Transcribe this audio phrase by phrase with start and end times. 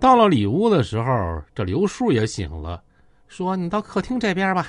[0.00, 2.82] 到了里屋的时候，这刘叔也醒了，
[3.28, 4.68] 说：“你到客厅这边吧。”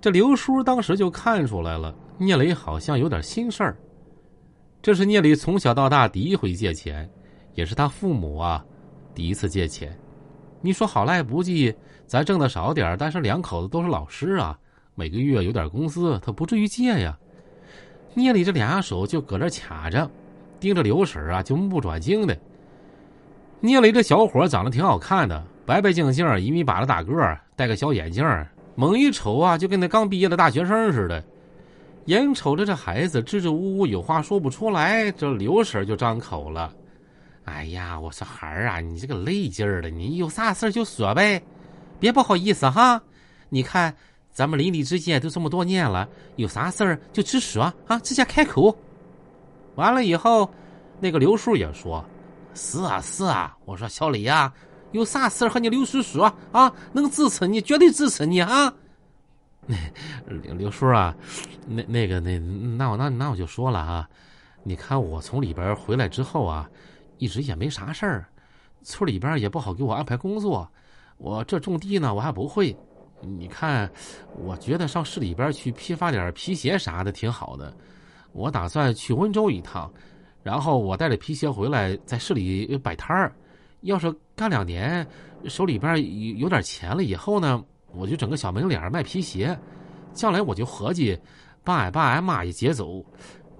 [0.00, 3.76] 这刘叔当时就看出来了，聂磊好像有点心事儿。
[4.80, 7.06] 这是聂磊从小到大第一回借钱，
[7.52, 8.64] 也是他父母啊
[9.14, 9.94] 第一次借钱。
[10.62, 11.74] 你说好赖不济，
[12.06, 14.58] 咱挣的少点但是两口子都是老师啊，
[14.94, 17.18] 每个月有点工资，他不至于借呀。
[18.14, 20.10] 聂磊这俩手就搁这卡着，
[20.58, 22.34] 盯着刘婶啊，就目不转睛的。
[23.60, 28.24] 聂磊这小伙长得挺好看的，白白净净，一米八的大个儿，戴个小眼镜
[28.76, 31.22] 猛一瞅啊，就跟那刚毕业的大学生似的。
[32.04, 36.72] 眼瞅着这孩子支支吾吾，有话说不出来，这刘婶就张口了
[37.44, 41.42] ：“哎呀，我说孩儿啊，你这个累劲儿的，你有啥事就说呗，
[41.98, 43.02] 别不好意思哈。
[43.48, 43.92] 你看
[44.30, 48.74] 咱们邻里之间都这么多年了，有啥事儿就直说啊，直接开口。”
[49.74, 50.48] 完了以后，
[51.00, 52.04] 那个刘叔也说。
[52.58, 54.52] 是啊是啊，我说小李呀，
[54.90, 56.70] 有啥事和你刘叔说啊？
[56.92, 58.74] 能支持你，绝对支持你啊！
[60.26, 61.14] 刘刘叔啊，
[61.68, 64.08] 那那个那那我那那我就说了啊，
[64.64, 66.68] 你看我从里边回来之后啊，
[67.18, 68.28] 一直也没啥事儿，
[68.82, 70.68] 村里边也不好给我安排工作，
[71.16, 72.76] 我这种地呢我还不会，
[73.20, 73.88] 你看，
[74.36, 77.72] 我觉得上市里边去批发点皮鞋啥的挺好的，
[78.32, 79.88] 我打算去温州一趟。
[80.42, 83.32] 然后我带着皮鞋回来，在市里摆摊儿。
[83.82, 85.06] 要是干两年，
[85.44, 89.56] 手里边有有点钱了以后呢，我就整个小门脸卖皮鞋。
[90.12, 91.16] 将来我就合计
[91.62, 93.04] 把俺爸俺妈也接走。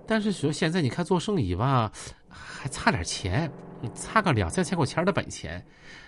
[0.07, 1.93] 但是说现在你看做生意吧，
[2.29, 3.49] 还差点钱，
[3.95, 5.65] 差个两三千块钱的本钱，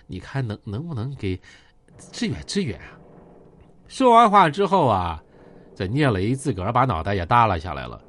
[0.07, 1.39] 你看能能不能给
[2.11, 2.97] 支援支援啊？
[3.87, 5.23] 说完话之后啊，
[5.75, 8.01] 这聂磊自个儿把脑袋也耷拉下来了。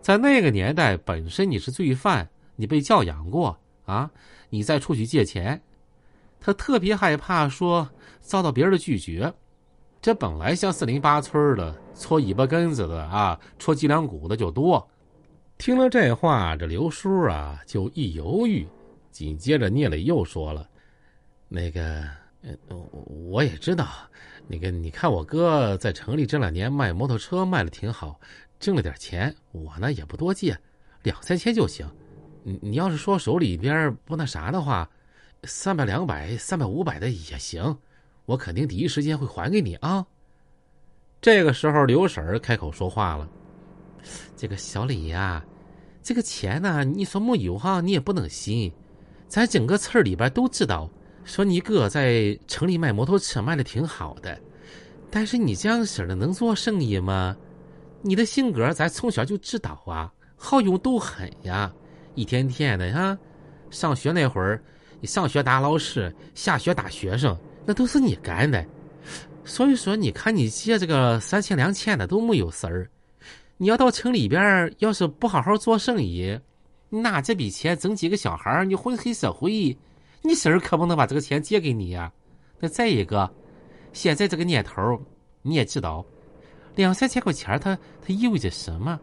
[0.00, 4.10] 在那个年代，本身你是罪犯，你被教养过啊，
[4.48, 5.60] 你再出去借钱，
[6.40, 7.88] 他特别害怕说
[8.20, 9.32] 遭到别人的拒绝。
[10.00, 14.88] 这本来像四邻八村的搓尾巴根子的啊，戳脊梁骨的就多。
[15.58, 18.66] 听了这话，这刘叔啊就一犹豫，
[19.10, 20.66] 紧接着聂磊又说了
[21.48, 22.08] ：“那个，
[23.30, 23.88] 我也知道，
[24.46, 28.18] 那个你看我哥在城里这两年卖摩托车卖的挺好。”
[28.58, 30.58] 挣了点钱，我呢也不多借，
[31.02, 31.88] 两三千就行。
[32.42, 34.88] 你你要是说手里边不那啥的话，
[35.44, 37.78] 三百、两百、三百、五百的也行，
[38.26, 40.06] 我肯定第一时间会还给你啊。
[41.20, 43.28] 这个时候，刘婶儿开口说话了
[44.36, 45.44] ：“这个小李呀，
[46.02, 48.72] 这个钱呢，你说没有哈，你也不能信。
[49.26, 50.88] 咱整个村里边都知道，
[51.24, 54.40] 说你哥在城里卖摩托车卖的挺好的，
[55.10, 57.36] 但是你这样式的能做生意吗？”
[58.00, 61.72] 你的性格咱从小就知道啊，好勇斗狠呀，
[62.14, 63.18] 一天天的哈。
[63.70, 64.62] 上学那会儿，
[65.00, 68.64] 你上学打老师，下学打学生，那都是你干的。
[69.44, 72.88] 所以说，你看你借这个三千两千的都没有事儿。
[73.56, 76.38] 你要到城里边，要是不好好做生意，
[76.88, 79.76] 拿这笔钱整几个小孩你混黑社会，
[80.22, 82.12] 你婶儿可不能把这个钱借给你呀。
[82.60, 83.28] 那再一个，
[83.92, 85.00] 现在这个年头，
[85.42, 86.04] 你也知道。
[86.78, 89.00] 两三千块钱，它它意味着什么？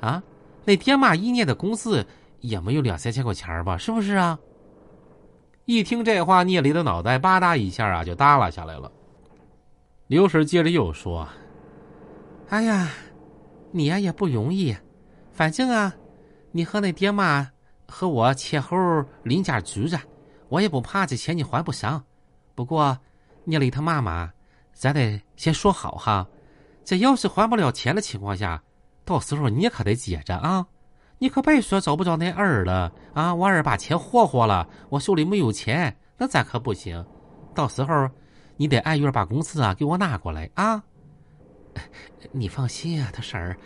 [0.00, 0.22] 啊，
[0.64, 2.04] 那爹妈一年的工资
[2.40, 3.76] 也没有两三千块钱吧？
[3.76, 4.38] 是不是啊？
[5.66, 8.90] 一听这话，聂磊的脑袋吧嗒一下啊，就耷拉下来了。
[10.06, 11.28] 刘婶接着又说
[12.48, 12.88] ：“哎呀，
[13.72, 14.74] 你呀也不容易，
[15.32, 15.94] 反正啊，
[16.50, 17.46] 你和那爹妈
[17.86, 18.74] 和我前后
[19.22, 20.00] 邻家住着，
[20.48, 22.02] 我也不怕这钱你还不上。
[22.54, 22.98] 不过，
[23.44, 24.32] 聂磊他妈妈，
[24.72, 26.26] 咱得先说好哈。”
[26.84, 28.62] 这要是还不了钱的情况下，
[29.04, 30.66] 到时候你可得接着啊！
[31.18, 33.32] 你可别说找不着那儿了啊！
[33.32, 37.04] 我儿把钱霍霍了，我手里没有钱，那咱可不行。
[37.54, 38.10] 到时候
[38.56, 40.82] 你得按月把工资啊给我拿过来啊！
[42.32, 43.56] 你放心啊，他婶儿，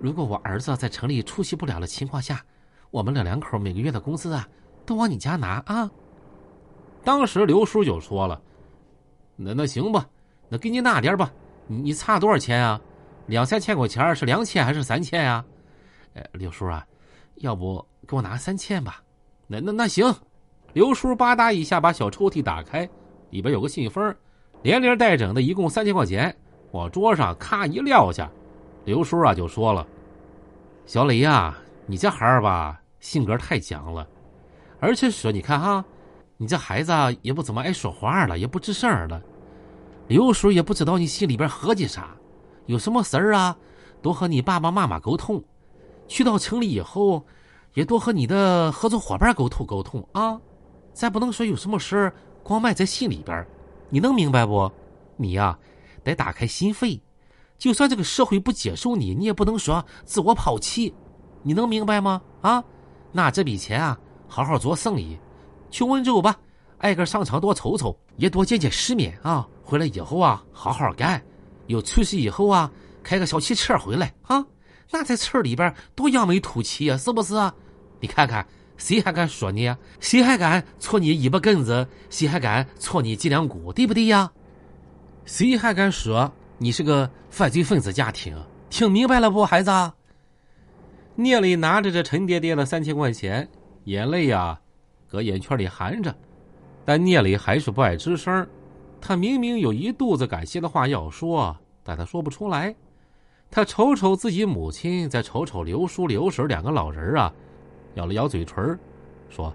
[0.00, 2.44] 如果我儿子在城里出息不了的情况下，
[2.90, 4.48] 我们这两口每个月的工资啊
[4.84, 5.88] 都往你家拿啊！
[7.04, 8.42] 当时刘叔就说了
[9.36, 10.08] ：“那那行吧，
[10.48, 11.32] 那给你拿点吧。”
[11.66, 12.80] 你你差多少钱啊？
[13.26, 15.44] 两三千块钱是两千还是三千呀？
[16.12, 16.86] 呃，刘叔啊，
[17.36, 19.02] 要不给我拿三千吧？
[19.46, 20.14] 那那那行。
[20.74, 22.88] 刘叔吧嗒一下把小抽屉打开，
[23.30, 24.14] 里边有个信封，
[24.62, 26.36] 连连带整的，一共三千块钱，
[26.72, 28.30] 往桌上咔一撂下。
[28.84, 29.86] 刘叔啊就说了
[30.84, 31.56] ：“小雷呀，
[31.86, 34.06] 你这孩儿吧，性格太犟了，
[34.80, 35.84] 而且说你看哈，
[36.36, 39.22] 你这孩子也不怎么爱说话了，也不吱声了。”
[40.06, 42.14] 刘叔也不知道你心里边合计啥，
[42.66, 43.56] 有什么事儿啊，
[44.02, 45.42] 多和你爸爸妈妈沟通。
[46.06, 47.24] 去到城里以后，
[47.72, 50.38] 也多和你的合作伙伴沟通沟通啊。
[50.92, 53.44] 咱不能说有什么事儿光埋在心里边
[53.88, 54.70] 你能明白不？
[55.16, 55.58] 你呀，
[56.02, 57.00] 得打开心扉。
[57.56, 60.94] 就算这个社会不接受你，你也不能说自我抛弃。
[61.42, 62.20] 你能明白吗？
[62.42, 62.62] 啊，
[63.12, 63.98] 拿这笔钱啊，
[64.28, 65.18] 好好做生意，
[65.70, 66.36] 去温州吧，
[66.78, 69.48] 挨个商场多瞅瞅，也多见见世面啊。
[69.64, 71.20] 回来以后啊，好好干。
[71.66, 72.70] 有出息以后啊，
[73.02, 74.44] 开个小汽车回来啊。
[74.90, 77.34] 那在村里边多扬眉吐气啊，是不是？
[78.00, 78.46] 你看看，
[78.76, 79.74] 谁还敢说你？
[79.98, 81.88] 谁还敢戳你尾巴根子？
[82.10, 83.72] 谁还敢戳你脊梁骨？
[83.72, 84.30] 对不对呀？
[85.24, 88.36] 谁还敢说你是个犯罪分子家庭？
[88.68, 89.70] 听明白了不，孩子？
[91.16, 93.48] 聂磊拿着这沉甸甸的三千块钱，
[93.84, 94.60] 眼泪呀，
[95.08, 96.14] 搁眼圈里含着，
[96.84, 98.46] 但聂磊还是不爱吱声。
[99.06, 102.74] 他明明有一肚子感谢的话要说，但他说不出来。
[103.50, 107.30] 他瞅瞅自己母亲，再瞅瞅刘叔、刘婶两个老人啊，
[107.96, 108.78] 咬了咬嘴唇，
[109.28, 109.54] 说：“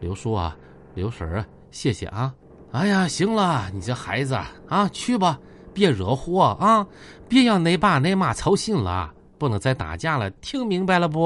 [0.00, 0.54] 刘叔啊，
[0.94, 2.34] 刘婶，谢谢啊！
[2.72, 4.38] 哎呀，行了，你这孩子
[4.68, 5.40] 啊，去吧，
[5.72, 6.86] 别惹祸啊，
[7.26, 11.20] 别让恁爸恁妈操心了，不能再打架了，听明白了不？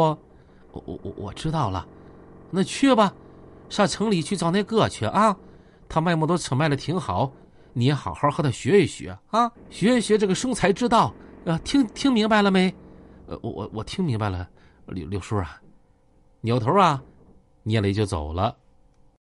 [0.70, 1.84] 我我我我知道了，
[2.52, 3.12] 那去吧，
[3.68, 5.36] 上城里去找那哥去啊，
[5.88, 7.30] 他卖摩托车卖的挺好，
[7.74, 11.12] 你好好和他学一学啊，学一学这个生财之道。”
[11.44, 12.74] 啊，听听明白了没？
[13.26, 14.48] 呃，我我我听明白了，
[14.86, 15.60] 刘刘叔啊，
[16.40, 17.02] 扭头啊，
[17.64, 18.56] 聂磊就走了。